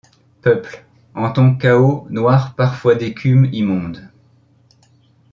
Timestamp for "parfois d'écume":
2.55-3.45